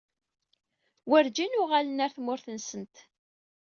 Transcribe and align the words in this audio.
Werǧin 1.09 1.59
uɣalen 1.61 2.01
ɣer 2.03 2.11
tmurt-nsent. 2.13 2.95